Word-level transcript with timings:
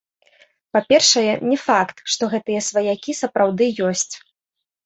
Па-першае, 0.77 1.33
не 1.51 1.57
факт, 1.65 1.95
што 2.13 2.23
гэтыя 2.33 2.65
сваякі 2.69 3.11
сапраўды 3.21 3.65
ёсць. 3.93 4.11